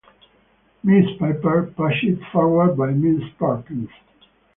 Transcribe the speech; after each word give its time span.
Mrs. 0.83 1.19
Piper 1.19 1.71
pushed 1.77 2.07
forward 2.31 2.75
by 2.75 2.87
Mrs. 2.91 3.37
Perkins. 3.37 3.89